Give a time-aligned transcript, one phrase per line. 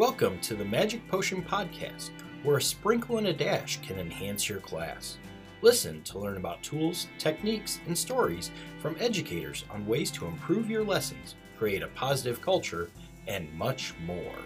[0.00, 2.08] Welcome to the Magic Potion Podcast,
[2.42, 5.18] where a sprinkle and a dash can enhance your class.
[5.60, 8.50] Listen to learn about tools, techniques, and stories
[8.80, 12.88] from educators on ways to improve your lessons, create a positive culture,
[13.28, 14.38] and much more.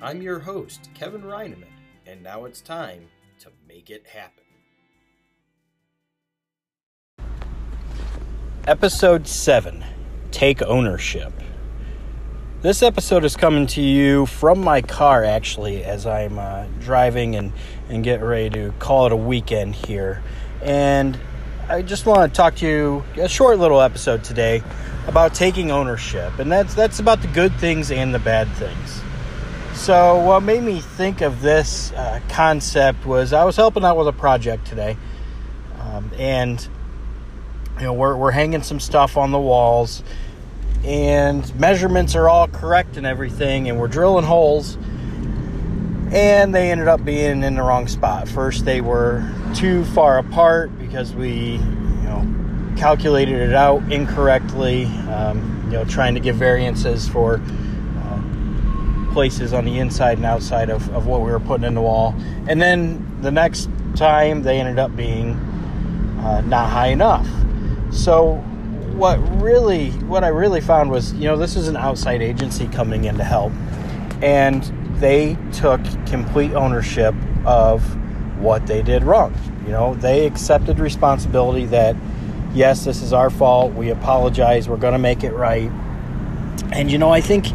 [0.00, 1.68] I'm your host, Kevin Reineman,
[2.06, 3.06] and now it's time
[3.40, 4.44] to make it happen.
[8.66, 9.84] Episode 7
[10.30, 11.34] Take Ownership.
[12.64, 17.52] This episode is coming to you from my car, actually, as I'm uh, driving and,
[17.90, 20.22] and get ready to call it a weekend here.
[20.62, 21.18] And
[21.68, 24.62] I just want to talk to you a short little episode today
[25.06, 29.02] about taking ownership, and that's that's about the good things and the bad things.
[29.74, 34.08] So, what made me think of this uh, concept was I was helping out with
[34.08, 34.96] a project today,
[35.80, 36.66] um, and
[37.76, 40.02] you know we're we're hanging some stuff on the walls
[40.84, 44.76] and measurements are all correct and everything, and we're drilling holes.
[46.10, 48.28] And they ended up being in the wrong spot.
[48.28, 51.58] First, they were too far apart because we, you
[52.04, 54.84] know, calculated it out incorrectly.
[54.84, 57.40] Um, you know, trying to give variances for
[57.98, 61.82] uh, places on the inside and outside of, of what we were putting in the
[61.82, 62.14] wall.
[62.46, 65.32] And then the next time, they ended up being
[66.20, 67.26] uh, not high enough.
[67.90, 68.44] So
[68.94, 73.04] what really what I really found was, you know, this is an outside agency coming
[73.04, 73.52] in to help.
[74.22, 74.62] And
[75.00, 77.82] they took complete ownership of
[78.38, 79.34] what they did wrong.
[79.64, 81.96] You know, they accepted responsibility that
[82.54, 83.74] yes, this is our fault.
[83.74, 84.68] We apologize.
[84.68, 85.70] We're going to make it right.
[86.72, 87.46] And you know, I think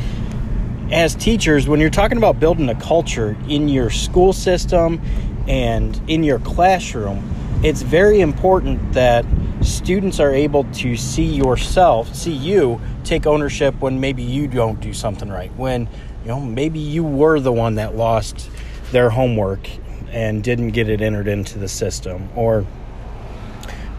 [0.91, 5.01] as teachers, when you're talking about building a culture in your school system
[5.47, 7.23] and in your classroom,
[7.63, 9.25] it's very important that
[9.61, 14.93] students are able to see yourself, see you take ownership when maybe you don't do
[14.93, 15.53] something right.
[15.55, 15.87] When,
[16.23, 18.49] you know, maybe you were the one that lost
[18.91, 19.67] their homework
[20.11, 22.65] and didn't get it entered into the system or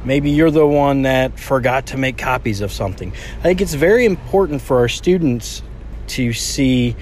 [0.05, 3.13] maybe you're the one that forgot to make copies of something.
[3.39, 5.63] I think it's very important for our students
[6.09, 6.97] to see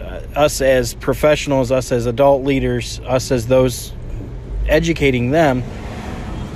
[0.00, 3.92] uh, us as professionals, us as adult leaders, us as those
[4.68, 5.62] educating them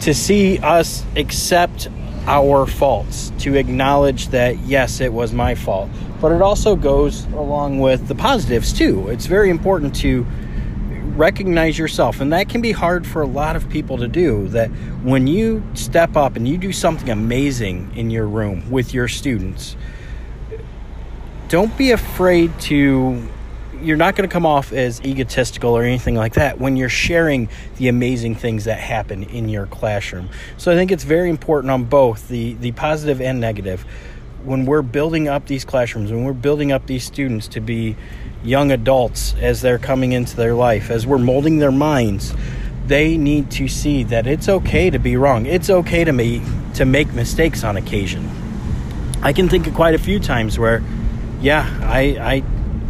[0.00, 1.88] to see us accept
[2.26, 5.90] our faults, to acknowledge that, yes, it was my fault.
[6.20, 9.08] But it also goes along with the positives, too.
[9.08, 10.26] It's very important to
[11.16, 14.48] recognize yourself, and that can be hard for a lot of people to do.
[14.48, 14.68] That
[15.02, 19.76] when you step up and you do something amazing in your room with your students,
[21.48, 23.28] don't be afraid to
[23.82, 27.48] you're not going to come off as egotistical or anything like that when you're sharing
[27.76, 30.28] the amazing things that happen in your classroom.
[30.56, 33.84] So I think it's very important on both the the positive and negative
[34.44, 37.96] when we're building up these classrooms, when we're building up these students to be
[38.42, 42.34] young adults as they're coming into their life, as we're molding their minds,
[42.86, 45.46] they need to see that it's okay to be wrong.
[45.46, 46.42] It's okay to me
[46.74, 48.28] to make mistakes on occasion.
[49.22, 50.82] I can think of quite a few times where,
[51.42, 52.42] yeah, I, I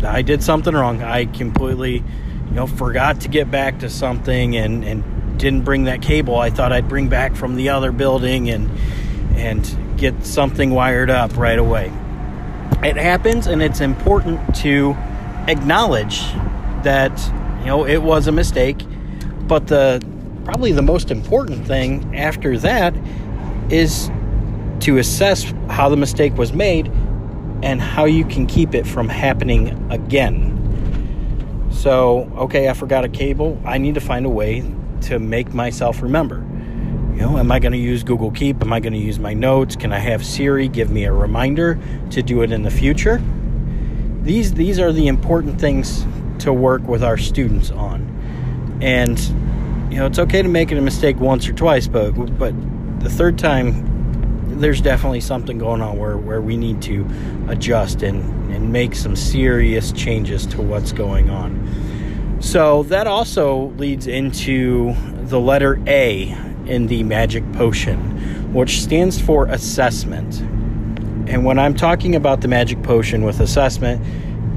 [0.04, 1.02] I did something wrong.
[1.02, 6.02] I completely, you know, forgot to get back to something and and didn't bring that
[6.02, 6.36] cable.
[6.36, 8.70] I thought I'd bring back from the other building and
[9.34, 11.86] and get something wired up right away.
[12.82, 14.96] It happens, and it's important to
[15.48, 16.20] acknowledge
[16.82, 17.12] that
[17.60, 18.78] you know it was a mistake.
[19.46, 20.02] But the
[20.44, 22.94] probably the most important thing after that
[23.70, 24.10] is
[24.80, 26.90] to assess how the mistake was made
[27.62, 30.56] and how you can keep it from happening again.
[31.70, 33.60] So, okay, I forgot a cable.
[33.64, 34.64] I need to find a way
[35.02, 36.44] to make myself remember.
[37.14, 38.62] You know, am I going to use Google Keep?
[38.62, 39.76] Am I going to use my notes?
[39.76, 41.78] Can I have Siri give me a reminder
[42.10, 43.22] to do it in the future?
[44.22, 46.06] These these are the important things
[46.40, 48.78] to work with our students on.
[48.80, 49.18] And
[49.90, 52.54] you know, it's okay to make a mistake once or twice, but but
[53.00, 53.99] the third time
[54.58, 57.06] there's definitely something going on where, where we need to
[57.48, 62.38] adjust and, and make some serious changes to what's going on.
[62.40, 64.94] So that also leads into
[65.24, 66.36] the letter A
[66.66, 70.40] in the magic potion, which stands for assessment.
[71.28, 74.02] And when I'm talking about the magic potion with assessment,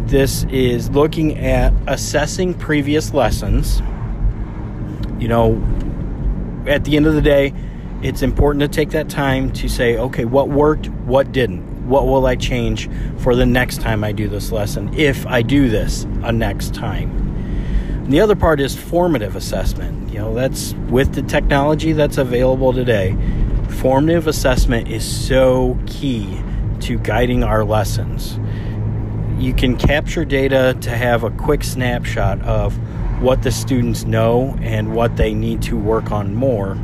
[0.10, 3.82] this is looking at assessing previous lessons.
[5.20, 5.62] You know,
[6.68, 7.54] at the end of the day,
[8.04, 11.88] it's important to take that time to say, okay, what worked, what didn't?
[11.88, 12.90] What will I change
[13.20, 17.10] for the next time I do this lesson if I do this a next time?
[18.04, 20.12] And the other part is formative assessment.
[20.12, 23.18] You know, that's with the technology that's available today.
[23.70, 26.42] Formative assessment is so key
[26.82, 28.38] to guiding our lessons.
[29.38, 32.78] you can capture data to have a quick snapshot of
[33.22, 36.78] what the students know and what they need to work on more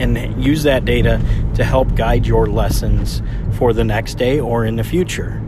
[0.00, 1.20] and use that data
[1.54, 5.40] to help guide your lessons for the next day or in the future.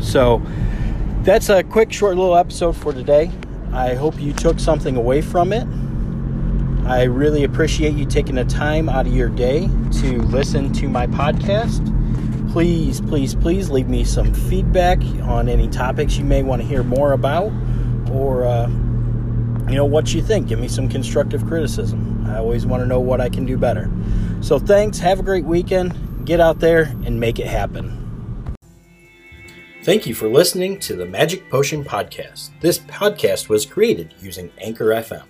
[0.00, 0.42] So
[1.22, 3.30] that's a quick, short little episode for today.
[3.72, 5.66] I hope you took something away from it.
[6.86, 9.68] I really appreciate you taking the time out of your day
[10.00, 11.90] to listen to my podcast.
[12.52, 16.82] Please, please, please leave me some feedback on any topics you may want to hear
[16.82, 17.50] more about
[18.10, 18.68] or, uh,
[19.68, 20.46] you know, what you think.
[20.46, 22.13] Give me some constructive criticism.
[22.26, 23.90] I always want to know what I can do better.
[24.40, 24.98] So, thanks.
[24.98, 26.26] Have a great weekend.
[26.26, 28.00] Get out there and make it happen.
[29.84, 32.58] Thank you for listening to the Magic Potion Podcast.
[32.60, 35.24] This podcast was created using Anchor FM.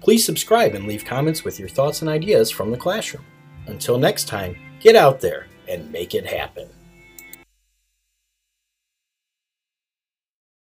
[0.00, 3.24] Please subscribe and leave comments with your thoughts and ideas from the classroom.
[3.66, 6.68] Until next time, get out there and make it happen.